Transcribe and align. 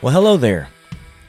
Well, 0.00 0.14
hello 0.14 0.36
there. 0.36 0.68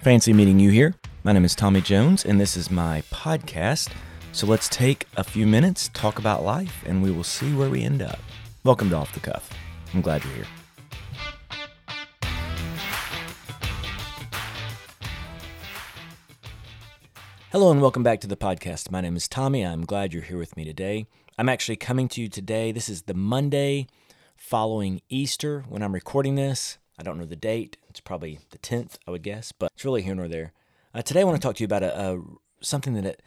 Fancy 0.04 0.32
meeting 0.32 0.60
you 0.60 0.70
here. 0.70 0.94
My 1.24 1.32
name 1.32 1.44
is 1.44 1.56
Tommy 1.56 1.82
Jones, 1.82 2.24
and 2.24 2.40
this 2.40 2.56
is 2.56 2.70
my 2.70 3.02
podcast. 3.12 3.92
So 4.32 4.46
let's 4.46 4.70
take 4.70 5.08
a 5.18 5.24
few 5.24 5.48
minutes, 5.48 5.90
talk 5.96 6.20
about 6.20 6.44
life, 6.44 6.84
and 6.86 7.02
we 7.02 7.10
will 7.10 7.24
see 7.24 7.52
where 7.56 7.72
we 7.72 7.82
end 7.82 8.04
up. 8.04 8.20
Welcome 8.64 8.92
to 8.92 8.98
Off 8.98 9.12
the 9.12 9.22
Cuff. 9.22 9.50
I'm 9.92 10.02
glad 10.02 10.24
you're 10.24 10.34
here. 10.36 10.46
Hello, 17.52 17.72
and 17.72 17.82
welcome 17.82 18.04
back 18.04 18.22
to 18.22 18.28
the 18.28 18.38
podcast. 18.38 18.92
My 18.92 19.02
name 19.02 19.16
is 19.16 19.28
Tommy. 19.28 19.66
I'm 19.66 19.84
glad 19.84 20.14
you're 20.14 20.22
here 20.22 20.38
with 20.38 20.56
me 20.56 20.64
today. 20.64 21.08
I'm 21.40 21.50
actually 21.50 21.78
coming 21.78 22.08
to 22.10 22.22
you 22.22 22.30
today. 22.30 22.72
This 22.72 22.88
is 22.88 23.02
the 23.02 23.16
Monday 23.16 23.88
following 24.38 25.02
Easter 25.10 25.66
when 25.68 25.82
I'm 25.82 25.96
recording 25.96 26.36
this. 26.36 26.78
I 27.00 27.02
don't 27.02 27.18
know 27.18 27.26
the 27.26 27.36
date. 27.36 27.78
It's 28.00 28.06
probably 28.06 28.40
the 28.52 28.58
10th, 28.58 28.98
I 29.06 29.12
would 29.12 29.24
guess, 29.24 29.52
but 29.52 29.74
it's 29.76 29.84
really 29.84 30.04
here 30.04 30.16
nor 30.16 30.30
there. 30.30 30.54
Uh, 30.94 31.02
today, 31.02 31.20
I 31.20 31.26
want 31.26 31.36
to 31.36 31.46
talk 31.46 31.58
to 31.58 31.62
you 31.62 31.66
about 31.66 31.84
a, 31.84 32.14
a 32.14 32.22
something 32.62 32.94
that 32.94 33.06
it, 33.06 33.22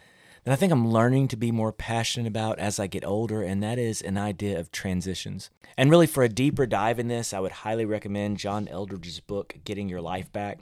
that 0.45 0.53
I 0.53 0.57
think 0.57 0.73
I'm 0.73 0.89
learning 0.89 1.29
to 1.29 1.37
be 1.37 1.53
more 1.53 1.75
passionate 1.75 2.27
about 2.27 2.59
as 2.59 2.81
I 2.81 2.87
get 2.87 3.05
older, 3.05 3.43
and 3.43 3.63
that 3.63 3.79
is 3.79 4.01
an 4.01 4.17
idea 4.17 4.59
of 4.59 4.73
transitions. 4.73 5.51
And 5.77 5.91
really, 5.91 6.07
for 6.07 6.23
a 6.23 6.29
deeper 6.31 6.65
dive 6.65 6.99
in 6.99 7.09
this, 7.09 7.35
I 7.35 7.41
would 7.41 7.53
highly 7.53 7.85
recommend 7.85 8.39
John 8.39 8.67
Eldredge's 8.67 9.21
book, 9.21 9.57
Getting 9.63 9.91
Your 9.91 10.01
Life 10.01 10.33
Back, 10.33 10.61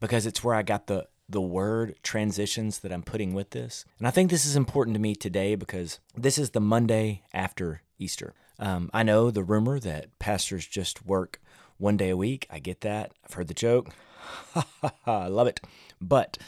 because 0.00 0.26
it's 0.26 0.42
where 0.42 0.56
I 0.56 0.62
got 0.62 0.88
the 0.88 1.06
the 1.28 1.40
word 1.40 1.94
transitions 2.02 2.80
that 2.80 2.92
I'm 2.92 3.04
putting 3.04 3.34
with 3.34 3.50
this. 3.50 3.84
And 4.00 4.08
I 4.08 4.10
think 4.10 4.32
this 4.32 4.44
is 4.44 4.56
important 4.56 4.94
to 4.94 5.00
me 5.00 5.14
today 5.14 5.54
because 5.54 6.00
this 6.16 6.38
is 6.38 6.50
the 6.50 6.60
Monday 6.60 7.22
after 7.32 7.82
Easter. 8.00 8.34
Um, 8.58 8.90
I 8.92 9.04
know 9.04 9.30
the 9.30 9.44
rumor 9.44 9.78
that 9.78 10.18
pastors 10.18 10.66
just 10.66 11.06
work 11.06 11.40
one 11.78 11.96
day 11.96 12.10
a 12.10 12.16
week. 12.16 12.46
I 12.50 12.58
get 12.58 12.80
that. 12.82 13.12
I've 13.24 13.34
heard 13.34 13.48
the 13.48 13.54
joke. 13.54 13.90
I 15.06 15.26
love 15.28 15.46
it. 15.46 15.60
But 16.00 16.38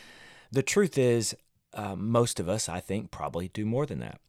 the 0.51 0.63
truth 0.63 0.97
is, 0.99 1.37
uh, 1.75 1.95
most 1.97 2.41
of 2.41 2.49
us, 2.49 2.69
I 2.69 2.81
think, 2.81 3.11
probably 3.11 3.49
do 3.49 3.67
more 3.67 3.87
than 3.87 4.01
that, 4.01 4.21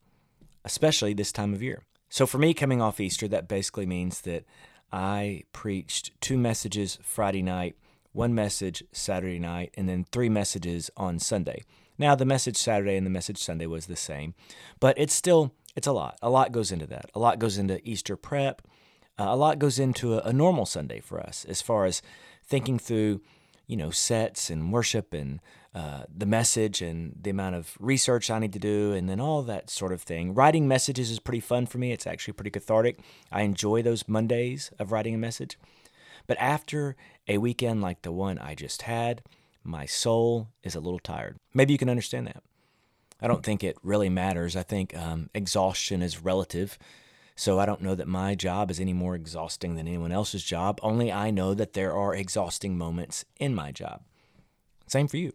especially 0.66 1.14
this 1.14 1.32
time 1.32 1.54
of 1.54 1.64
year. 1.64 1.84
So 2.10 2.26
for 2.26 2.38
me, 2.38 2.54
coming 2.54 2.82
off 2.82 3.00
Easter, 3.00 3.28
that 3.28 3.48
basically 3.48 3.86
means 3.86 4.22
that 4.22 4.46
I 4.92 5.44
preached 5.52 6.12
two 6.22 6.38
messages 6.38 6.98
Friday 7.02 7.42
night, 7.42 7.76
one 8.12 8.34
message 8.34 8.84
Saturday 8.92 9.40
night, 9.40 9.74
and 9.76 9.88
then 9.88 10.06
three 10.12 10.30
messages 10.30 10.90
on 10.96 11.20
Sunday. 11.20 11.64
Now, 11.98 12.16
the 12.16 12.26
message 12.26 12.58
Saturday 12.58 12.96
and 12.96 13.06
the 13.06 13.12
message 13.12 13.38
Sunday 13.38 13.66
was 13.66 13.88
the 13.88 13.96
same, 13.96 14.36
but 14.80 14.98
it's 14.98 15.14
still 15.14 15.54
it's 15.76 15.88
a 15.88 15.92
lot. 15.92 16.18
A 16.24 16.30
lot 16.30 16.52
goes 16.52 16.72
into 16.72 16.88
that. 16.88 17.12
A 17.14 17.20
lot 17.20 17.38
goes 17.38 17.58
into 17.58 17.80
Easter 17.88 18.16
prep. 18.16 18.64
Uh, 19.20 19.26
a 19.30 19.36
lot 19.36 19.60
goes 19.60 19.80
into 19.80 20.16
a, 20.16 20.20
a 20.20 20.34
normal 20.34 20.66
Sunday 20.66 21.00
for 21.00 21.20
us 21.20 21.46
as 21.50 21.62
far 21.62 21.86
as 21.86 22.02
thinking 22.44 22.78
through, 22.78 23.22
you 23.66 23.76
know, 23.76 23.90
sets 23.90 24.50
and 24.50 24.72
worship 24.72 25.14
and 25.14 25.40
uh, 25.76 26.04
the 26.16 26.26
message 26.26 26.82
and 26.82 27.14
the 27.22 27.30
amount 27.30 27.56
of 27.56 27.76
research 27.80 28.32
I 28.32 28.40
need 28.40 28.54
to 28.54 28.60
do, 28.60 28.94
and 28.94 29.08
then 29.08 29.20
all 29.20 29.44
that 29.44 29.70
sort 29.70 29.92
of 29.92 30.02
thing. 30.02 30.34
Writing 30.34 30.68
messages 30.68 31.12
is 31.12 31.20
pretty 31.20 31.40
fun 31.40 31.68
for 31.68 31.78
me. 31.78 31.92
It's 31.92 32.08
actually 32.08 32.34
pretty 32.34 32.50
cathartic. 32.50 33.00
I 33.32 33.42
enjoy 33.42 33.82
those 33.84 34.08
Mondays 34.08 34.72
of 34.80 34.92
writing 34.92 35.14
a 35.14 35.20
message. 35.20 35.58
But 36.26 36.38
after 36.40 36.96
a 37.28 37.38
weekend 37.38 37.82
like 37.82 38.02
the 38.02 38.12
one 38.12 38.40
I 38.40 38.56
just 38.56 38.84
had, 38.84 39.22
my 39.64 39.86
soul 39.86 40.48
is 40.64 40.76
a 40.76 40.80
little 40.80 41.00
tired. 41.00 41.38
Maybe 41.54 41.74
you 41.74 41.78
can 41.78 41.90
understand 41.90 42.28
that. 42.28 42.42
I 43.22 43.28
don't 43.28 43.44
think 43.44 43.64
it 43.64 43.78
really 43.84 44.10
matters. 44.10 44.56
I 44.56 44.64
think 44.64 44.98
um, 44.98 45.30
exhaustion 45.34 46.02
is 46.02 46.24
relative. 46.24 46.80
So 47.38 47.60
I 47.60 47.68
don't 47.68 47.82
know 47.82 47.96
that 47.96 48.08
my 48.08 48.34
job 48.34 48.70
is 48.72 48.80
any 48.80 48.94
more 48.94 49.16
exhausting 49.16 49.76
than 49.76 49.88
anyone 49.88 50.12
else's 50.12 50.44
job. 50.44 50.80
Only 50.82 51.12
I 51.12 51.30
know 51.30 51.54
that 51.54 51.74
there 51.74 51.94
are 51.94 52.16
exhausting 52.16 52.78
moments 52.78 53.26
in 53.40 53.54
my 53.54 53.72
job. 53.72 54.02
Same 54.88 55.08
for 55.08 55.18
you. 55.18 55.32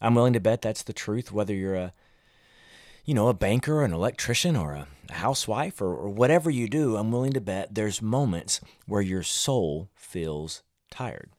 I'm 0.00 0.14
willing 0.14 0.32
to 0.32 0.40
bet 0.40 0.62
that's 0.62 0.82
the 0.82 0.94
truth, 0.94 1.30
whether 1.30 1.54
you're 1.54 1.74
a 1.76 1.92
you 3.04 3.14
know, 3.14 3.28
a 3.28 3.34
banker, 3.34 3.82
an 3.82 3.92
electrician, 3.92 4.56
or 4.56 4.72
a 4.72 4.86
housewife, 5.12 5.80
or, 5.80 5.94
or 5.94 6.08
whatever 6.10 6.50
you 6.50 6.68
do, 6.68 6.96
I'm 6.96 7.10
willing 7.10 7.32
to 7.32 7.40
bet 7.40 7.74
there's 7.74 8.02
moments 8.02 8.60
where 8.86 9.00
your 9.00 9.22
soul 9.22 9.90
feels 9.94 10.62
tired. 10.90 11.30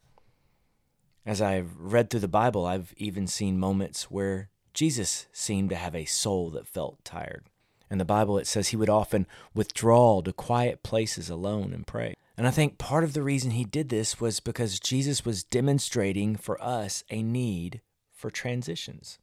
As 1.26 1.42
I've 1.42 1.78
read 1.78 2.10
through 2.10 2.22
the 2.22 2.28
Bible, 2.28 2.66
I've 2.66 2.94
even 2.98 3.28
seen 3.28 3.60
moments 3.60 4.10
where 4.10 4.50
Jesus 4.74 5.28
seemed 5.32 5.70
to 5.70 5.76
have 5.76 5.96
a 5.96 6.06
soul 6.06 6.50
that 6.50 6.68
felt 6.68 7.06
tired. 7.06 7.46
In 7.92 7.98
the 7.98 8.06
Bible, 8.06 8.38
it 8.38 8.48
says 8.48 8.70
he 8.70 8.78
would 8.78 8.90
often 8.90 9.28
withdraw 9.54 10.22
to 10.22 10.32
quiet 10.32 10.82
places 10.82 11.30
alone 11.30 11.74
and 11.74 11.86
pray. 11.86 12.16
And 12.38 12.48
I 12.48 12.52
think 12.52 12.78
part 12.78 13.04
of 13.04 13.12
the 13.12 13.22
reason 13.22 13.52
he 13.52 13.66
did 13.66 13.90
this 13.90 14.22
was 14.22 14.40
because 14.40 14.80
Jesus 14.80 15.26
was 15.26 15.44
demonstrating 15.44 16.38
for 16.38 16.60
us 16.64 17.04
a 17.10 17.22
need 17.22 17.82
for 18.14 18.32
transitions. 18.32 19.20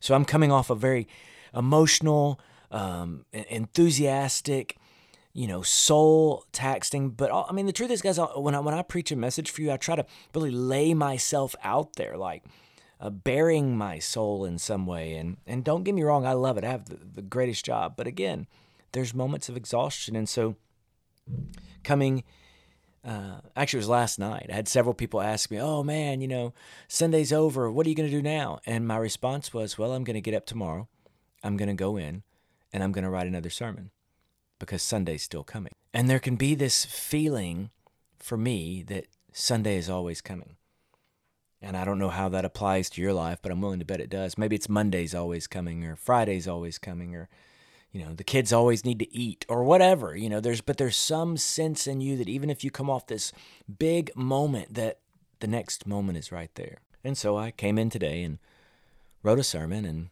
So 0.00 0.16
I'm 0.16 0.24
coming 0.24 0.50
off 0.50 0.70
a 0.70 0.74
very 0.74 1.06
emotional, 1.54 2.40
um, 2.72 3.24
enthusiastic, 3.32 4.76
you 5.32 5.46
know, 5.46 5.62
soul 5.62 6.46
taxing. 6.50 7.10
But 7.10 7.30
I 7.32 7.52
mean, 7.52 7.66
the 7.66 7.72
truth 7.72 7.92
is, 7.92 8.02
guys, 8.02 8.18
when 8.34 8.56
I, 8.56 8.58
when 8.58 8.74
I 8.74 8.82
preach 8.82 9.12
a 9.12 9.16
message 9.16 9.52
for 9.52 9.62
you, 9.62 9.70
I 9.70 9.76
try 9.76 9.94
to 9.94 10.04
really 10.34 10.50
lay 10.50 10.94
myself 10.94 11.54
out 11.62 11.94
there, 11.94 12.16
like 12.16 12.42
uh, 13.00 13.10
baring 13.10 13.76
my 13.76 13.98
soul 13.98 14.44
in 14.44 14.58
some 14.58 14.86
way. 14.86 15.14
And 15.14 15.36
and 15.46 15.64
don't 15.64 15.84
get 15.84 15.94
me 15.94 16.02
wrong, 16.02 16.26
I 16.26 16.32
love 16.32 16.58
it. 16.58 16.64
I 16.64 16.70
have 16.70 16.86
the, 16.86 16.96
the 16.96 17.22
greatest 17.22 17.64
job. 17.64 17.94
But 17.96 18.06
again, 18.06 18.46
there's 18.92 19.14
moments 19.14 19.48
of 19.48 19.56
exhaustion, 19.56 20.16
and 20.16 20.28
so 20.28 20.56
coming. 21.84 22.24
Uh, 23.04 23.40
actually, 23.54 23.78
it 23.78 23.86
was 23.86 23.88
last 23.88 24.18
night. 24.18 24.46
I 24.50 24.54
had 24.54 24.66
several 24.66 24.94
people 24.94 25.20
ask 25.20 25.50
me, 25.50 25.60
"Oh 25.60 25.84
man, 25.84 26.20
you 26.20 26.26
know, 26.26 26.54
Sunday's 26.88 27.32
over. 27.32 27.70
What 27.70 27.86
are 27.86 27.88
you 27.88 27.94
going 27.94 28.10
to 28.10 28.16
do 28.16 28.22
now?" 28.22 28.58
And 28.66 28.86
my 28.86 28.96
response 28.96 29.54
was, 29.54 29.78
"Well, 29.78 29.92
I'm 29.92 30.02
going 30.02 30.14
to 30.14 30.20
get 30.20 30.34
up 30.34 30.46
tomorrow. 30.46 30.88
I'm 31.44 31.56
going 31.56 31.68
to 31.68 31.74
go 31.74 31.96
in, 31.96 32.24
and 32.72 32.82
I'm 32.82 32.90
going 32.90 33.04
to 33.04 33.10
write 33.10 33.28
another 33.28 33.50
sermon, 33.50 33.90
because 34.58 34.82
Sunday's 34.82 35.22
still 35.22 35.44
coming." 35.44 35.72
And 35.94 36.10
there 36.10 36.18
can 36.18 36.34
be 36.34 36.56
this 36.56 36.84
feeling 36.84 37.70
for 38.18 38.36
me 38.36 38.82
that 38.88 39.06
Sunday 39.32 39.76
is 39.76 39.88
always 39.88 40.20
coming. 40.20 40.56
And 41.66 41.76
I 41.76 41.84
don't 41.84 41.98
know 41.98 42.10
how 42.10 42.28
that 42.28 42.44
applies 42.44 42.88
to 42.90 43.02
your 43.02 43.12
life, 43.12 43.40
but 43.42 43.50
I'm 43.50 43.60
willing 43.60 43.80
to 43.80 43.84
bet 43.84 44.00
it 44.00 44.08
does. 44.08 44.38
Maybe 44.38 44.54
it's 44.54 44.68
Monday's 44.68 45.16
always 45.16 45.48
coming 45.48 45.84
or 45.84 45.96
Friday's 45.96 46.46
always 46.46 46.78
coming 46.78 47.16
or 47.16 47.28
you 47.90 48.04
know, 48.04 48.14
the 48.14 48.24
kids 48.24 48.52
always 48.52 48.84
need 48.84 49.00
to 49.00 49.12
eat 49.12 49.44
or 49.48 49.64
whatever. 49.64 50.14
You 50.14 50.28
know, 50.28 50.38
there's 50.38 50.60
but 50.60 50.76
there's 50.76 50.96
some 50.96 51.36
sense 51.36 51.88
in 51.88 52.00
you 52.00 52.16
that 52.18 52.28
even 52.28 52.50
if 52.50 52.62
you 52.62 52.70
come 52.70 52.88
off 52.88 53.08
this 53.08 53.32
big 53.78 54.14
moment 54.14 54.74
that 54.74 54.98
the 55.40 55.48
next 55.48 55.88
moment 55.88 56.18
is 56.18 56.30
right 56.30 56.54
there. 56.54 56.78
And 57.02 57.18
so 57.18 57.36
I 57.36 57.50
came 57.50 57.78
in 57.78 57.90
today 57.90 58.22
and 58.22 58.38
wrote 59.24 59.40
a 59.40 59.44
sermon 59.44 59.84
and 59.84 60.10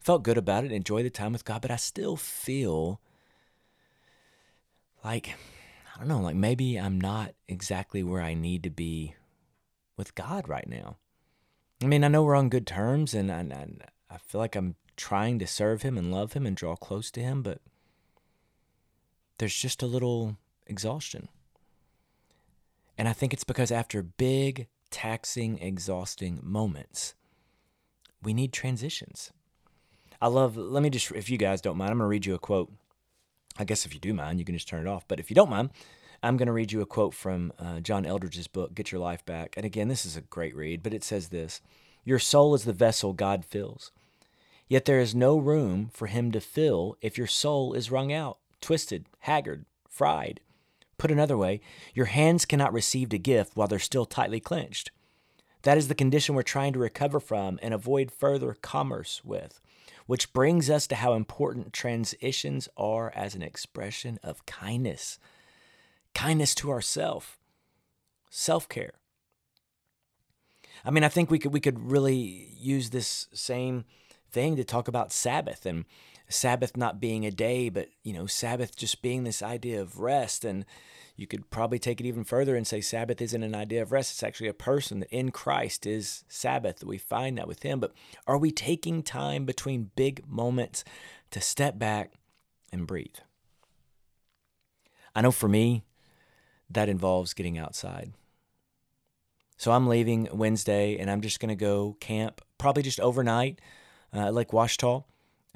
felt 0.00 0.22
good 0.22 0.36
about 0.36 0.64
it, 0.64 0.72
enjoyed 0.72 1.06
the 1.06 1.10
time 1.10 1.32
with 1.32 1.46
God, 1.46 1.62
but 1.62 1.70
I 1.70 1.76
still 1.76 2.16
feel 2.16 3.00
like 5.02 5.34
I 5.94 5.98
don't 5.98 6.08
know, 6.08 6.20
like 6.20 6.36
maybe 6.36 6.78
I'm 6.78 7.00
not 7.00 7.32
exactly 7.48 8.02
where 8.02 8.20
I 8.20 8.34
need 8.34 8.62
to 8.64 8.70
be 8.70 9.14
with 9.96 10.14
God 10.14 10.48
right 10.48 10.68
now. 10.68 10.96
I 11.82 11.86
mean, 11.86 12.04
I 12.04 12.08
know 12.08 12.22
we're 12.22 12.36
on 12.36 12.48
good 12.48 12.66
terms, 12.66 13.14
and 13.14 13.30
I, 13.30 13.66
I, 14.10 14.18
feel 14.18 14.40
like 14.40 14.56
I'm 14.56 14.76
trying 14.96 15.38
to 15.40 15.46
serve 15.46 15.82
Him 15.82 15.98
and 15.98 16.12
love 16.12 16.32
Him 16.32 16.46
and 16.46 16.56
draw 16.56 16.76
close 16.76 17.10
to 17.12 17.20
Him, 17.20 17.42
but 17.42 17.60
there's 19.38 19.54
just 19.54 19.82
a 19.82 19.86
little 19.86 20.36
exhaustion. 20.66 21.28
And 22.96 23.08
I 23.08 23.12
think 23.12 23.32
it's 23.32 23.44
because 23.44 23.72
after 23.72 24.02
big, 24.02 24.68
taxing, 24.90 25.58
exhausting 25.58 26.38
moments, 26.42 27.14
we 28.22 28.32
need 28.32 28.52
transitions. 28.52 29.32
I 30.22 30.28
love, 30.28 30.56
let 30.56 30.82
me 30.82 30.90
just, 30.90 31.10
if 31.10 31.28
you 31.28 31.36
guys 31.36 31.60
don't 31.60 31.76
mind, 31.76 31.90
I'm 31.90 31.98
going 31.98 32.06
to 32.06 32.10
read 32.10 32.26
you 32.26 32.34
a 32.34 32.38
quote. 32.38 32.72
I 33.58 33.64
guess 33.64 33.84
if 33.84 33.92
you 33.92 34.00
do 34.00 34.14
mind, 34.14 34.38
you 34.38 34.44
can 34.44 34.54
just 34.54 34.68
turn 34.68 34.86
it 34.86 34.88
off. 34.88 35.06
But 35.06 35.20
if 35.20 35.30
you 35.30 35.34
don't 35.34 35.50
mind, 35.50 35.70
I'm 36.24 36.38
going 36.38 36.46
to 36.46 36.52
read 36.52 36.72
you 36.72 36.80
a 36.80 36.86
quote 36.86 37.12
from 37.12 37.52
uh, 37.58 37.80
John 37.80 38.06
Eldredge's 38.06 38.48
book, 38.48 38.74
Get 38.74 38.90
Your 38.90 39.00
Life 39.00 39.26
Back. 39.26 39.58
And 39.58 39.66
again, 39.66 39.88
this 39.88 40.06
is 40.06 40.16
a 40.16 40.22
great 40.22 40.56
read, 40.56 40.82
but 40.82 40.94
it 40.94 41.04
says 41.04 41.28
this 41.28 41.60
Your 42.02 42.18
soul 42.18 42.54
is 42.54 42.64
the 42.64 42.72
vessel 42.72 43.12
God 43.12 43.44
fills. 43.44 43.92
Yet 44.66 44.86
there 44.86 45.00
is 45.00 45.14
no 45.14 45.36
room 45.36 45.90
for 45.92 46.06
him 46.06 46.32
to 46.32 46.40
fill 46.40 46.96
if 47.02 47.18
your 47.18 47.26
soul 47.26 47.74
is 47.74 47.90
wrung 47.90 48.10
out, 48.10 48.38
twisted, 48.62 49.04
haggard, 49.20 49.66
fried. 49.86 50.40
Put 50.96 51.10
another 51.10 51.36
way, 51.36 51.60
your 51.92 52.06
hands 52.06 52.46
cannot 52.46 52.72
receive 52.72 53.12
a 53.12 53.18
gift 53.18 53.54
while 53.54 53.68
they're 53.68 53.78
still 53.78 54.06
tightly 54.06 54.40
clenched. 54.40 54.90
That 55.60 55.76
is 55.76 55.88
the 55.88 55.94
condition 55.94 56.34
we're 56.34 56.42
trying 56.42 56.72
to 56.72 56.78
recover 56.78 57.20
from 57.20 57.58
and 57.60 57.74
avoid 57.74 58.10
further 58.10 58.56
commerce 58.62 59.20
with, 59.24 59.60
which 60.06 60.32
brings 60.32 60.70
us 60.70 60.86
to 60.86 60.94
how 60.94 61.12
important 61.12 61.74
transitions 61.74 62.66
are 62.78 63.12
as 63.14 63.34
an 63.34 63.42
expression 63.42 64.18
of 64.22 64.46
kindness 64.46 65.18
kindness 66.14 66.54
to 66.56 66.70
ourself, 66.70 67.38
self 68.30 68.68
care. 68.68 68.94
I 70.84 70.90
mean, 70.90 71.04
I 71.04 71.08
think 71.08 71.30
we 71.30 71.38
could 71.38 71.52
we 71.52 71.60
could 71.60 71.90
really 71.90 72.48
use 72.58 72.90
this 72.90 73.28
same 73.32 73.84
thing 74.30 74.56
to 74.56 74.64
talk 74.64 74.88
about 74.88 75.12
Sabbath 75.12 75.64
and 75.64 75.84
Sabbath 76.28 76.76
not 76.76 77.00
being 77.00 77.24
a 77.26 77.30
day, 77.30 77.68
but, 77.68 77.88
you 78.02 78.12
know, 78.12 78.26
Sabbath 78.26 78.76
just 78.76 79.02
being 79.02 79.24
this 79.24 79.42
idea 79.42 79.80
of 79.80 79.98
rest. 79.98 80.44
And 80.44 80.64
you 81.16 81.26
could 81.26 81.50
probably 81.50 81.78
take 81.78 82.00
it 82.00 82.06
even 82.06 82.24
further 82.24 82.56
and 82.56 82.66
say 82.66 82.80
Sabbath 82.80 83.20
isn't 83.20 83.42
an 83.42 83.54
idea 83.54 83.82
of 83.82 83.92
rest. 83.92 84.12
It's 84.12 84.22
actually 84.22 84.48
a 84.48 84.54
person 84.54 85.00
that 85.00 85.10
in 85.10 85.30
Christ 85.30 85.86
is 85.86 86.24
Sabbath. 86.28 86.78
That 86.78 86.86
We 86.88 86.98
find 86.98 87.38
that 87.38 87.48
with 87.48 87.62
Him. 87.62 87.78
But 87.78 87.92
are 88.26 88.38
we 88.38 88.50
taking 88.50 89.02
time 89.02 89.44
between 89.44 89.90
big 89.96 90.26
moments 90.28 90.84
to 91.30 91.40
step 91.40 91.78
back 91.78 92.12
and 92.72 92.86
breathe? 92.86 93.16
I 95.14 95.20
know 95.20 95.30
for 95.30 95.48
me, 95.48 95.84
that 96.70 96.88
involves 96.88 97.34
getting 97.34 97.58
outside. 97.58 98.12
So 99.56 99.72
I'm 99.72 99.86
leaving 99.86 100.28
Wednesday 100.32 100.98
and 100.98 101.10
I'm 101.10 101.20
just 101.20 101.40
going 101.40 101.50
to 101.50 101.54
go 101.54 101.96
camp, 102.00 102.40
probably 102.58 102.82
just 102.82 103.00
overnight 103.00 103.60
uh, 104.14 104.30
Lake 104.30 104.52
Ouachita. 104.52 105.04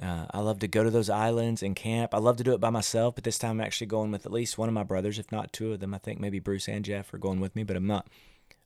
Uh, 0.00 0.26
I 0.30 0.40
love 0.40 0.60
to 0.60 0.68
go 0.68 0.84
to 0.84 0.90
those 0.90 1.10
islands 1.10 1.62
and 1.62 1.74
camp. 1.74 2.14
I 2.14 2.18
love 2.18 2.36
to 2.36 2.44
do 2.44 2.52
it 2.52 2.60
by 2.60 2.70
myself, 2.70 3.16
but 3.16 3.24
this 3.24 3.38
time 3.38 3.52
I'm 3.52 3.66
actually 3.66 3.88
going 3.88 4.12
with 4.12 4.26
at 4.26 4.32
least 4.32 4.56
one 4.56 4.68
of 4.68 4.74
my 4.74 4.84
brothers, 4.84 5.18
if 5.18 5.32
not 5.32 5.52
two 5.52 5.72
of 5.72 5.80
them. 5.80 5.92
I 5.92 5.98
think 5.98 6.20
maybe 6.20 6.38
Bruce 6.38 6.68
and 6.68 6.84
Jeff 6.84 7.12
are 7.12 7.18
going 7.18 7.40
with 7.40 7.56
me, 7.56 7.64
but 7.64 7.76
I'm 7.76 7.86
not 7.86 8.06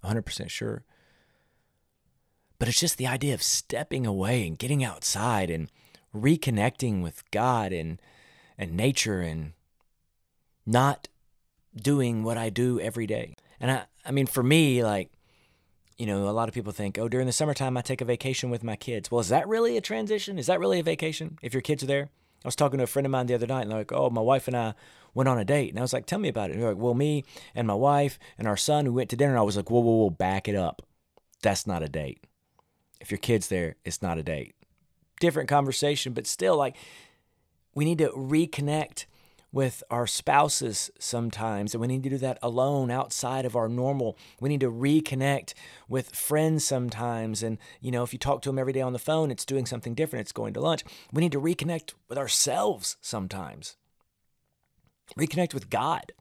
100% 0.05 0.51
sure. 0.51 0.85
But 2.59 2.69
it's 2.69 2.81
just 2.81 2.99
the 2.99 3.07
idea 3.07 3.33
of 3.33 3.43
stepping 3.43 4.07
away 4.07 4.47
and 4.47 4.59
getting 4.59 4.85
outside 4.85 5.49
and 5.49 5.71
reconnecting 6.15 7.03
with 7.03 7.29
God 7.31 7.73
and 7.73 8.01
and 8.59 8.77
nature 8.77 9.21
and 9.21 9.55
not 10.67 11.09
doing 11.75 12.23
what 12.23 12.37
I 12.37 12.51
do 12.51 12.81
every 12.81 13.07
day. 13.07 13.35
And 13.61 13.71
I 13.71 13.85
I 14.05 14.11
mean 14.11 14.27
for 14.27 14.43
me 14.43 14.83
like 14.85 15.11
you 15.99 16.07
know, 16.07 16.29
a 16.29 16.31
lot 16.31 16.49
of 16.49 16.55
people 16.55 16.73
think, 16.73 16.99
oh, 16.99 17.09
during 17.09 17.27
the 17.27 17.33
summertime, 17.33 17.77
I 17.77 17.81
take 17.81 18.01
a 18.01 18.05
vacation 18.05 18.51
with 18.51 18.65
my 18.65 18.75
kids. 18.75 19.09
Well, 19.09 19.21
is 19.21 19.29
that 19.29 19.47
really 19.47 19.77
a 19.77 19.81
transition? 19.81 20.37
Is 20.37 20.47
that 20.47 20.59
really 20.59 20.81
a 20.81 20.83
vacation 20.83 21.39
if 21.43 21.55
your 21.55 21.61
kids 21.61 21.83
are 21.85 21.87
there? 21.87 22.11
I 22.45 22.49
was 22.49 22.57
talking 22.57 22.79
to 22.79 22.85
a 22.85 22.89
friend 22.89 23.07
of 23.07 23.13
mine 23.13 23.27
the 23.27 23.35
other 23.35 23.47
night, 23.47 23.63
and 23.63 23.71
they're 23.71 23.79
like, 23.79 23.93
oh, 23.93 24.11
my 24.11 24.21
wife 24.21 24.49
and 24.49 24.57
I 24.57 24.75
went 25.15 25.29
on 25.29 25.39
a 25.39 25.45
date. 25.45 25.71
And 25.71 25.79
I 25.79 25.83
was 25.83 25.93
like, 25.93 26.07
tell 26.07 26.19
me 26.19 26.29
about 26.29 26.51
it. 26.51 26.55
And 26.55 26.63
they're 26.63 26.71
like, 26.71 26.83
well, 26.83 26.95
me 26.95 27.25
and 27.55 27.69
my 27.69 27.75
wife 27.75 28.19
and 28.37 28.49
our 28.49 28.57
son, 28.57 28.87
we 28.87 28.91
went 28.91 29.11
to 29.11 29.17
dinner. 29.17 29.33
And 29.33 29.39
I 29.39 29.45
was 29.45 29.57
like, 29.57 29.71
whoa, 29.71 29.81
whoa, 29.81 29.93
whoa, 29.93 30.11
back 30.11 30.49
it 30.49 30.57
up. 30.57 30.83
That's 31.41 31.69
not 31.69 31.85
a 31.85 31.89
date. 31.89 32.27
If 33.01 33.13
your 33.13 33.19
kid's 33.19 33.49
there, 33.49 33.77
it's 33.85 34.03
not 34.03 34.19
a 34.19 34.25
date. 34.25 34.55
Different 35.21 35.49
conversation, 35.49 36.15
but 36.15 36.27
still, 36.27 36.57
like, 36.57 36.77
we 37.77 37.85
need 37.85 37.99
to 37.99 38.09
reconnect 38.09 39.07
with 39.53 39.85
our 39.91 40.07
spouses 40.07 40.91
sometimes, 40.99 41.75
and 41.75 41.81
we 41.81 41.87
need 41.87 42.03
to 42.03 42.09
do 42.09 42.19
that 42.19 42.39
alone 42.43 42.91
outside 42.91 43.45
of 43.45 43.55
our 43.55 43.69
normal. 43.69 44.17
We 44.41 44.49
need 44.49 44.61
to 44.61 44.73
reconnect 44.73 45.53
with 45.89 46.17
friends 46.17 46.65
sometimes. 46.65 47.43
And, 47.43 47.59
you 47.81 47.91
know, 47.91 48.03
if 48.03 48.15
you 48.15 48.19
talk 48.19 48.41
to 48.43 48.49
them 48.49 48.59
every 48.59 48.73
day 48.73 48.81
on 48.81 48.95
the 48.95 48.99
phone, 48.99 49.31
it's 49.31 49.45
doing 49.45 49.67
something 49.67 49.95
different, 49.95 50.23
it's 50.23 50.33
going 50.33 50.55
to 50.55 50.61
lunch. 50.61 50.83
We 51.13 51.21
need 51.21 51.33
to 51.33 51.41
reconnect 51.41 51.93
with 52.09 52.17
ourselves 52.17 52.97
sometimes, 53.03 53.77
reconnect 55.19 55.53
with 55.53 55.69
God. 55.69 56.13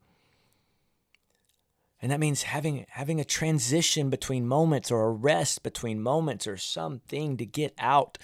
And 2.02 2.12
that 2.12 2.20
means 2.20 2.44
having 2.44 2.86
having 2.90 3.20
a 3.22 3.24
transition 3.24 4.10
between 4.10 4.48
moments 4.48 4.90
or 4.90 5.04
a 5.04 5.12
rest 5.12 5.62
between 5.62 6.02
moments 6.02 6.48
or 6.48 6.58
something 6.58 7.38
to 7.38 7.46
get 7.46 7.76
out 7.78 8.18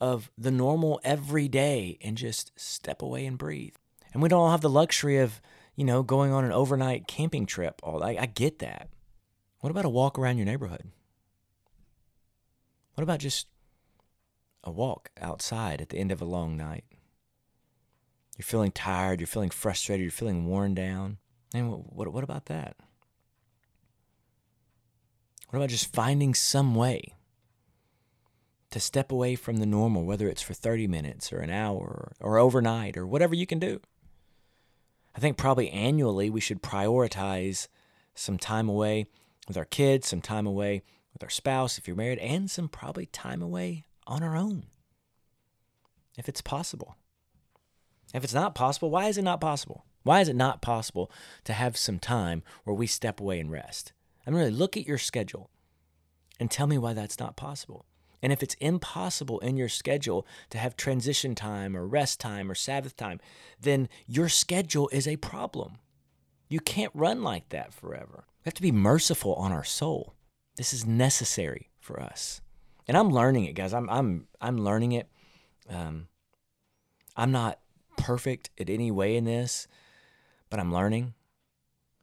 of 0.00 0.32
the 0.36 0.50
normal 0.50 1.00
everyday 1.04 1.98
and 2.02 2.16
just 2.16 2.50
step 2.56 3.00
away 3.00 3.24
and 3.24 3.38
breathe. 3.38 3.76
And 4.12 4.22
we 4.22 4.28
don't 4.28 4.40
all 4.40 4.50
have 4.50 4.60
the 4.60 4.70
luxury 4.70 5.18
of, 5.18 5.40
you 5.74 5.84
know, 5.84 6.02
going 6.02 6.32
on 6.32 6.44
an 6.44 6.52
overnight 6.52 7.06
camping 7.06 7.46
trip. 7.46 7.80
All 7.82 8.02
I, 8.02 8.16
I 8.20 8.26
get 8.26 8.58
that. 8.58 8.88
What 9.60 9.70
about 9.70 9.84
a 9.84 9.90
walk 9.90 10.18
around 10.18 10.38
your 10.38 10.46
neighborhood? 10.46 10.90
What 12.94 13.02
about 13.02 13.20
just 13.20 13.46
a 14.64 14.70
walk 14.70 15.10
outside 15.20 15.80
at 15.80 15.88
the 15.88 15.98
end 15.98 16.12
of 16.12 16.20
a 16.20 16.26
long 16.26 16.56
night? 16.56 16.84
You're 18.36 18.44
feeling 18.44 18.72
tired, 18.72 19.20
you're 19.20 19.26
feeling 19.26 19.50
frustrated, 19.50 20.02
you're 20.02 20.10
feeling 20.10 20.46
worn 20.46 20.74
down. 20.74 21.18
And 21.54 21.70
what, 21.70 21.92
what, 21.92 22.12
what 22.12 22.24
about 22.24 22.46
that? 22.46 22.76
What 25.50 25.58
about 25.58 25.68
just 25.68 25.92
finding 25.92 26.34
some 26.34 26.74
way 26.74 27.14
to 28.70 28.80
step 28.80 29.12
away 29.12 29.36
from 29.36 29.58
the 29.58 29.66
normal, 29.66 30.04
whether 30.04 30.28
it's 30.28 30.40
for 30.40 30.54
30 30.54 30.86
minutes 30.86 31.32
or 31.32 31.40
an 31.40 31.50
hour 31.50 31.78
or, 31.78 32.12
or 32.20 32.38
overnight 32.38 32.96
or 32.96 33.06
whatever 33.06 33.34
you 33.34 33.46
can 33.46 33.58
do? 33.58 33.80
I 35.14 35.20
think 35.20 35.36
probably 35.36 35.70
annually 35.70 36.30
we 36.30 36.40
should 36.40 36.62
prioritize 36.62 37.68
some 38.14 38.38
time 38.38 38.68
away 38.68 39.06
with 39.48 39.56
our 39.56 39.64
kids, 39.64 40.08
some 40.08 40.20
time 40.22 40.46
away 40.46 40.82
with 41.12 41.22
our 41.22 41.30
spouse 41.30 41.78
if 41.78 41.86
you're 41.86 41.96
married, 41.96 42.18
and 42.18 42.50
some 42.50 42.68
probably 42.68 43.06
time 43.06 43.42
away 43.42 43.84
on 44.06 44.22
our 44.22 44.36
own. 44.36 44.66
If 46.16 46.28
it's 46.28 46.40
possible. 46.40 46.96
If 48.14 48.24
it's 48.24 48.34
not 48.34 48.54
possible, 48.54 48.90
why 48.90 49.06
is 49.06 49.18
it 49.18 49.22
not 49.22 49.40
possible? 49.40 49.84
Why 50.02 50.20
is 50.20 50.28
it 50.28 50.36
not 50.36 50.62
possible 50.62 51.10
to 51.44 51.52
have 51.52 51.76
some 51.76 51.98
time 51.98 52.42
where 52.64 52.74
we 52.74 52.86
step 52.86 53.20
away 53.20 53.40
and 53.40 53.50
rest? 53.50 53.92
I 54.26 54.30
mean, 54.30 54.38
really 54.38 54.50
look 54.50 54.76
at 54.76 54.86
your 54.86 54.98
schedule 54.98 55.50
and 56.38 56.50
tell 56.50 56.66
me 56.66 56.78
why 56.78 56.92
that's 56.92 57.18
not 57.18 57.36
possible. 57.36 57.86
And 58.22 58.32
if 58.32 58.42
it's 58.42 58.54
impossible 58.54 59.40
in 59.40 59.56
your 59.56 59.68
schedule 59.68 60.26
to 60.50 60.58
have 60.58 60.76
transition 60.76 61.34
time 61.34 61.76
or 61.76 61.86
rest 61.86 62.20
time 62.20 62.50
or 62.50 62.54
Sabbath 62.54 62.96
time, 62.96 63.20
then 63.60 63.88
your 64.06 64.28
schedule 64.28 64.88
is 64.92 65.08
a 65.08 65.16
problem. 65.16 65.78
You 66.48 66.60
can't 66.60 66.92
run 66.94 67.22
like 67.22 67.48
that 67.48 67.74
forever. 67.74 68.24
We 68.26 68.48
have 68.48 68.54
to 68.54 68.62
be 68.62 68.72
merciful 68.72 69.34
on 69.34 69.52
our 69.52 69.64
soul. 69.64 70.14
This 70.56 70.72
is 70.72 70.86
necessary 70.86 71.70
for 71.80 72.00
us. 72.00 72.40
And 72.86 72.96
I'm 72.96 73.10
learning 73.10 73.44
it, 73.44 73.54
guys. 73.54 73.72
I'm 73.72 73.88
I'm 73.88 74.26
I'm 74.40 74.58
learning 74.58 74.92
it. 74.92 75.08
Um, 75.68 76.08
I'm 77.16 77.32
not 77.32 77.58
perfect 77.96 78.50
at 78.58 78.68
any 78.68 78.90
way 78.90 79.16
in 79.16 79.24
this, 79.24 79.66
but 80.50 80.60
I'm 80.60 80.72
learning. 80.72 81.14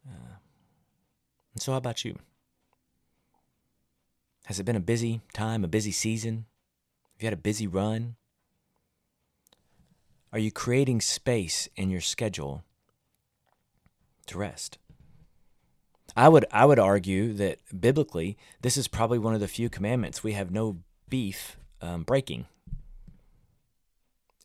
Uh, 0.07 0.37
and 1.53 1.61
so, 1.61 1.73
how 1.73 1.77
about 1.77 2.05
you? 2.05 2.17
Has 4.49 4.59
it 4.59 4.63
been 4.63 4.75
a 4.75 4.79
busy 4.79 5.21
time, 5.31 5.63
a 5.63 5.67
busy 5.67 5.91
season? 5.91 6.47
Have 7.13 7.21
you 7.21 7.25
had 7.27 7.33
a 7.33 7.37
busy 7.37 7.67
run? 7.67 8.15
Are 10.33 10.39
you 10.39 10.51
creating 10.51 11.01
space 11.01 11.69
in 11.75 11.91
your 11.91 12.01
schedule 12.01 12.63
to 14.25 14.39
rest? 14.39 14.79
I 16.17 16.29
would 16.29 16.45
I 16.51 16.65
would 16.65 16.79
argue 16.79 17.31
that 17.33 17.59
biblically 17.79 18.39
this 18.63 18.75
is 18.75 18.87
probably 18.87 19.19
one 19.19 19.35
of 19.35 19.39
the 19.39 19.47
few 19.47 19.69
commandments 19.69 20.23
we 20.23 20.33
have 20.33 20.49
no 20.49 20.77
beef 21.07 21.55
um, 21.79 22.01
breaking. 22.01 22.47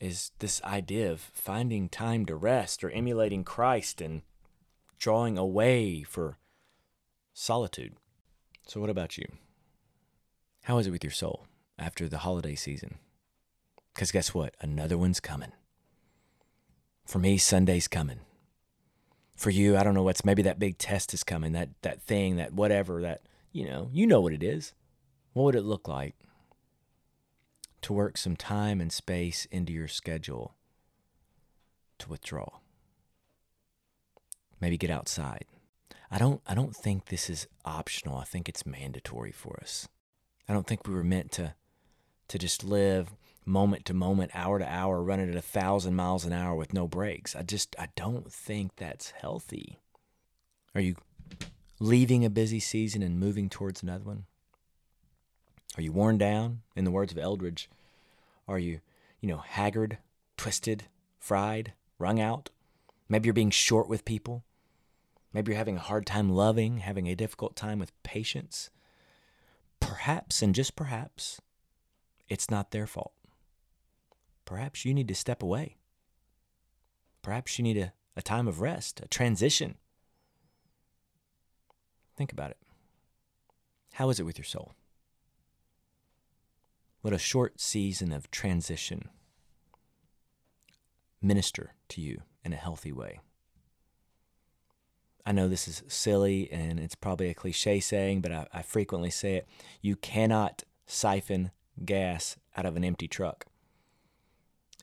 Is 0.03 0.33
this 0.39 0.63
idea 0.65 1.11
of 1.13 1.21
finding 1.33 1.89
time 1.89 2.27
to 2.27 2.37
rest 2.37 2.85
or 2.85 2.91
emulating 2.91 3.43
Christ 3.43 4.03
and 4.03 4.21
drawing 4.99 5.39
away 5.39 6.03
for 6.03 6.37
solitude. 7.33 7.95
So, 8.67 8.83
what 8.83 8.91
about 8.91 9.17
you? 9.17 9.25
How 10.65 10.79
is 10.79 10.87
it 10.87 10.93
with 10.93 11.05
your 11.05 11.11
soul 11.11 11.45
after 11.79 12.09
the 12.09 12.19
holiday 12.19 12.55
season? 12.55 12.95
Because 13.93 14.11
guess 14.11 14.33
what? 14.33 14.55
Another 14.63 14.97
one's 14.97 15.21
coming. 15.21 15.53
For 17.05 17.19
me, 17.19 17.37
Sunday's 17.37 17.87
coming. 17.87 18.21
For 19.37 19.51
you, 19.51 19.77
I 19.77 19.83
don't 19.85 19.93
know 19.93 20.03
what's 20.03 20.25
maybe 20.25 20.41
that 20.41 20.59
big 20.59 20.79
test 20.79 21.13
is 21.13 21.23
coming, 21.23 21.53
that 21.53 21.69
that 21.83 22.01
thing, 22.01 22.37
that 22.37 22.55
whatever, 22.55 23.03
that 23.03 23.21
you 23.53 23.67
know, 23.67 23.91
you 23.93 24.07
know 24.07 24.23
what 24.23 24.33
it 24.33 24.43
is. 24.43 24.73
What 25.35 25.43
would 25.43 25.55
it 25.55 25.65
look 25.65 25.87
like 25.87 26.15
to 27.83 27.93
work 27.93 28.17
some 28.17 28.35
time 28.35 28.81
and 28.81 28.91
space 28.91 29.47
into 29.51 29.71
your 29.71 29.89
schedule 29.89 30.55
to 31.99 32.09
withdraw? 32.09 32.49
Maybe 34.63 34.79
get 34.79 34.89
outside. 34.89 35.45
I 36.11 36.17
don't 36.17 36.41
I 36.47 36.55
don't 36.55 36.75
think 36.75 37.07
this 37.07 37.29
is 37.29 37.49
optional. 37.67 38.17
I 38.17 38.25
think 38.25 38.49
it's 38.49 38.65
mandatory 38.65 39.33
for 39.33 39.59
us. 39.61 39.89
I 40.49 40.53
don't 40.53 40.67
think 40.67 40.87
we 40.87 40.95
were 40.95 41.05
meant 41.05 41.33
to 41.33 41.55
to 42.29 42.39
just 42.39 42.65
live 42.65 43.15
moment 43.47 43.85
to 43.85 43.95
moment, 43.95 44.31
hour 44.35 44.59
to 44.59 44.67
hour, 44.67 45.03
running 45.03 45.29
at 45.29 45.37
a 45.37 45.43
thousand 45.43 45.95
miles 45.95 46.25
an 46.25 46.33
hour 46.33 46.55
with 46.55 46.73
no 46.73 46.87
brakes. 46.87 47.37
I 47.37 47.43
just 47.43 47.77
I 47.79 47.89
don't 47.97 48.31
think 48.33 48.77
that's 48.77 49.11
healthy. 49.11 49.79
Are 50.75 50.81
you 50.81 50.97
leaving 51.79 52.25
a 52.25 52.31
busy 52.31 52.61
season 52.61 53.03
and 53.03 53.21
moving 53.21 53.49
towards 53.49 53.83
another 53.83 54.05
one? 54.05 54.25
Are 55.77 55.83
you 55.83 55.93
worn 55.93 56.19
down? 56.19 56.63
In 56.77 56.85
the 56.85 56.91
words 56.91 57.13
of 57.13 57.19
Eldridge, 57.19 57.69
are 58.47 58.59
you, 58.59 58.81
you 59.21 59.29
know, 59.29 59.39
haggard, 59.39 59.99
twisted, 60.37 60.85
fried, 61.19 61.73
wrung 61.99 62.21
out? 62.21 62.51
Maybe 63.09 63.27
you're 63.27 63.35
being 63.35 63.51
short 63.51 63.89
with 63.89 64.05
people. 64.05 64.45
Maybe 65.33 65.51
you're 65.51 65.59
having 65.59 65.77
a 65.77 65.81
hard 65.81 66.07
time 66.07 66.31
loving, 66.31 66.79
having 66.79 67.09
a 67.09 67.17
difficult 67.17 67.57
time 67.57 67.81
with 67.81 67.93
patience 68.05 68.71
perhaps, 70.05 70.43
and 70.43 70.55
just 70.55 70.77
perhaps, 70.77 71.41
it's 72.29 72.51
not 72.51 72.73
their 72.73 72.87
fault. 72.87 73.15
Perhaps 74.45 74.85
you 74.85 74.93
need 74.93 75.09
to 75.09 75.15
step 75.15 75.43
away. 75.43 75.79
Perhaps 77.23 77.59
you 77.59 77.63
need 77.63 77.79
a, 77.79 77.95
a 78.15 78.21
time 78.21 78.47
of 78.47 78.61
rest, 78.61 79.01
a 79.01 79.09
transition. 79.09 79.77
Think 82.19 82.33
about 82.33 82.51
it. 82.51 82.59
How 83.95 84.11
is 84.11 84.21
it 84.21 84.25
with 84.25 84.37
your 84.37 84.45
soul? 84.45 84.75
Let 87.03 87.15
a 87.15 87.19
short 87.19 87.59
season 87.59 88.13
of 88.13 88.31
transition. 88.31 89.09
minister 91.23 91.73
to 91.89 92.03
you 92.03 92.21
in 92.45 92.53
a 92.53 92.57
healthy 92.57 92.93
way. 92.93 93.21
I 95.27 95.33
know 95.33 95.49
this 95.49 95.67
is 95.67 95.83
silly 95.89 96.51
and 96.53 96.79
it's 96.79 96.95
probably 96.95 97.31
a 97.31 97.35
cliche 97.35 97.81
saying, 97.81 98.21
but 98.21 98.33
I, 98.33 98.47
I 98.53 98.63
frequently 98.63 99.11
say 99.11 99.37
it. 99.37 99.49
You 99.81 99.97
cannot 99.97 100.65
siphon 100.87 101.51
gas 101.85 102.37
out 102.57 102.67
of 102.67 102.77
an 102.77 102.85
empty 102.85 103.09
truck. 103.09 103.47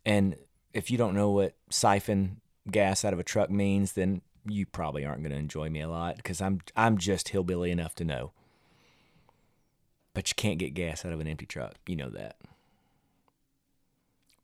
And 0.04 0.36
if 0.74 0.90
you 0.90 0.98
don't 0.98 1.14
know 1.14 1.30
what 1.30 1.56
siphon 1.70 2.42
gas 2.70 3.06
out 3.06 3.14
of 3.14 3.20
a 3.20 3.24
truck 3.24 3.52
means, 3.52 3.94
then 3.94 4.22
you 4.46 4.66
probably 4.66 5.06
aren't 5.06 5.22
going 5.22 5.32
to 5.32 5.38
enjoy 5.38 5.70
me 5.70 5.82
a 5.82 5.90
lot 5.90 6.18
because 6.18 6.42
I'm 6.42 6.62
I'm 6.76 6.98
just 6.98 7.30
hillbilly 7.30 7.70
enough 7.70 7.94
to 7.96 8.04
know. 8.04 8.32
But 10.16 10.30
you 10.30 10.36
can't 10.36 10.58
get 10.58 10.74
gas 10.74 11.06
out 11.06 11.14
of 11.14 11.20
an 11.20 11.28
empty 11.28 11.46
truck. 11.46 11.76
You 11.86 11.96
know 11.96 12.10
that. 12.10 12.38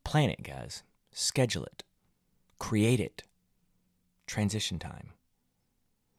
Plan 0.04 0.30
it, 0.30 0.42
guys. 0.44 0.84
Schedule 1.12 1.64
it. 1.64 1.82
Create 2.58 3.00
it. 3.00 3.24
Transition 4.26 4.78
time 4.78 5.10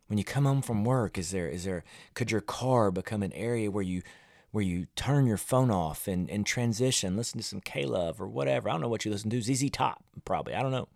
when 0.09 0.17
you 0.17 0.23
come 0.23 0.45
home 0.45 0.63
from 0.63 0.83
work 0.83 1.17
is 1.19 1.29
there 1.29 1.47
is 1.47 1.63
there 1.63 1.83
could 2.15 2.31
your 2.31 2.41
car 2.41 2.89
become 2.89 3.21
an 3.21 3.31
area 3.33 3.69
where 3.69 3.83
you 3.83 4.01
where 4.51 4.63
you 4.63 4.87
turn 4.95 5.27
your 5.27 5.37
phone 5.37 5.69
off 5.69 6.07
and, 6.07 6.27
and 6.31 6.45
transition 6.47 7.15
listen 7.15 7.39
to 7.39 7.45
some 7.45 7.61
k-love 7.61 8.19
or 8.19 8.27
whatever? 8.27 8.67
I 8.67 8.71
don't 8.71 8.81
know 8.81 8.89
what 8.89 9.05
you 9.05 9.11
listen 9.11 9.29
to 9.29 9.41
ZZ 9.41 9.69
Top 9.69 10.03
probably 10.25 10.55
i 10.55 10.61
don't 10.61 10.71
know. 10.71 10.89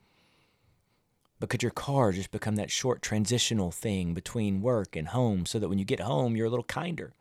But 1.39 1.49
could 1.49 1.61
your 1.61 1.71
car 1.71 2.11
just 2.11 2.31
become 2.31 2.55
that 2.55 2.71
short 2.71 3.01
transitional 3.03 3.71
thing 3.71 4.15
between 4.15 4.61
work 4.61 4.95
and 4.95 5.09
home 5.09 5.45
so 5.45 5.59
that 5.59 5.69
when 5.69 5.77
you 5.77 5.85
get 5.85 5.99
home 5.99 6.35
you're 6.35 6.47
a 6.47 6.49
little 6.49 6.63
kinder? 6.63 7.13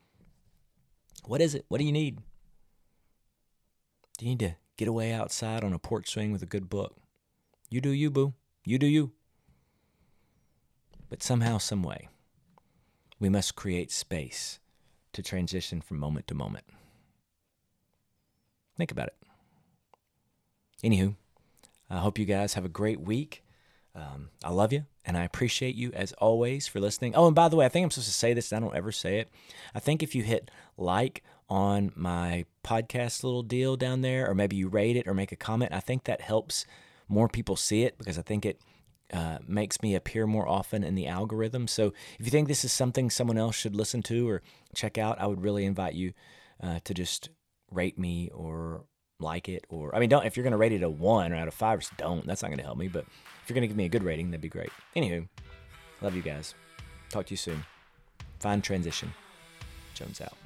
What 1.27 1.43
is 1.43 1.55
it? 1.55 1.67
What 1.69 1.79
do 1.79 1.85
you 1.85 1.93
need? 1.93 2.21
Do 4.17 4.25
you 4.25 4.31
need 4.31 4.41
to 4.41 4.57
get 4.79 4.89
away 4.89 5.13
outside 5.13 5.63
on 5.63 5.75
a 5.75 5.79
porch 5.79 6.11
swing 6.11 6.33
with 6.33 6.43
a 6.43 6.47
good 6.47 6.71
book? 6.71 6.97
You 7.69 7.83
do 7.83 7.91
you 7.91 8.11
boo. 8.11 8.33
You 8.65 8.79
do 8.79 8.87
you 8.87 9.13
but 11.13 11.23
somehow, 11.23 11.59
some 11.59 11.83
way, 11.83 12.09
we 13.21 13.29
must 13.29 13.55
create 13.55 13.93
space 13.93 14.61
to 15.13 15.23
transition 15.23 15.83
from 15.83 15.99
moment 15.99 16.27
to 16.27 16.35
moment. 16.35 16.65
Think 18.79 18.91
about 18.91 19.09
it. 19.09 19.17
Anywho, 20.83 21.15
I 21.91 21.99
hope 21.99 22.19
you 22.19 22.25
guys 22.25 22.55
have 22.55 22.65
a 22.65 22.71
great 22.71 22.99
week. 22.99 23.45
Um, 23.95 24.31
I 24.43 24.49
love 24.53 24.73
you 24.73 24.87
and 25.05 25.19
I 25.19 25.25
appreciate 25.25 25.75
you 25.75 25.93
as 25.93 26.15
always 26.15 26.67
for 26.67 26.81
listening. 26.81 27.15
Oh, 27.15 27.27
and 27.27 27.37
by 27.37 27.51
the 27.51 27.57
way, 27.57 27.67
I 27.67 27.69
think 27.69 27.85
I'm 27.85 27.91
supposed 27.91 28.09
to 28.09 28.15
say 28.15 28.33
this, 28.33 28.51
I 28.51 28.61
don't 28.61 28.75
ever 28.75 28.91
say 28.91 29.19
it. 29.19 29.29
I 29.75 29.81
think 29.81 30.03
if 30.03 30.15
you 30.15 30.23
hit 30.23 30.51
like 30.79 31.23
on 31.47 31.93
my 31.95 32.47
podcast 32.65 33.23
little 33.23 33.43
deal 33.43 33.77
down 33.77 34.01
there, 34.01 34.31
or 34.31 34.35
maybe 34.35 34.57
you 34.57 34.67
rate 34.67 34.97
it 34.97 35.07
or 35.07 35.13
make 35.13 35.31
a 35.31 35.37
comment, 35.37 35.75
I 35.75 35.81
think 35.81 36.05
that 36.05 36.23
helps 36.23 36.65
more 37.07 37.29
people 37.29 37.55
see 37.55 37.83
it 37.83 37.99
because 37.99 38.19
I 38.19 38.23
think 38.23 38.47
it 38.47 38.63
uh, 39.13 39.39
makes 39.47 39.83
me 39.83 39.95
appear 39.95 40.27
more 40.27 40.49
often 40.49 40.83
in 40.83 40.95
the 40.95 41.07
algorithm. 41.07 41.69
So 41.69 41.93
if 42.19 42.25
you 42.25 42.31
think 42.31 42.49
this 42.49 42.65
is 42.65 42.73
something 42.73 43.11
someone 43.11 43.39
else 43.39 43.55
should 43.55 43.77
listen 43.77 44.03
to 44.05 44.29
or 44.29 44.43
check 44.75 44.99
out, 44.99 45.21
I 45.21 45.27
would 45.27 45.43
really 45.43 45.65
invite 45.65 45.95
you 45.95 46.13
uh, 46.63 46.79
to 46.85 46.95
just 46.95 47.29
rate 47.71 47.99
me 47.99 48.31
or 48.35 48.85
like 49.21 49.49
it. 49.49 49.67
Or 49.69 49.95
I 49.95 50.01
mean, 50.01 50.09
don't 50.09 50.25
if 50.25 50.37
you're 50.37 50.45
going 50.45 50.53
to 50.53 50.59
rate 50.59 50.73
it 50.73 50.83
a 50.83 50.91
one 50.91 51.33
or 51.33 51.37
out 51.37 51.49
of 51.49 51.55
five, 51.55 51.81
just 51.81 51.97
don't. 51.97 52.27
That's 52.27 52.43
not 52.43 52.49
going 52.49 52.59
to 52.59 52.65
help 52.65 52.79
me. 52.79 52.89
But 52.89 53.05
if 53.43 53.49
you're 53.49 53.55
going 53.55 53.63
to 53.63 53.69
give 53.69 53.77
me 53.77 53.87
a 53.87 53.91
good 53.91 54.05
rating, 54.05 54.31
that'd 54.31 54.41
be 54.41 54.49
great. 54.49 54.71
Anywho, 54.97 55.29
love 56.01 56.17
you 56.17 56.23
guys. 56.23 56.55
Talk 57.11 57.27
to 57.27 57.33
you 57.33 57.37
soon. 57.37 57.65
Fine 58.41 58.63
transition. 58.63 59.13
Jones 59.95 60.21
out. 60.21 60.37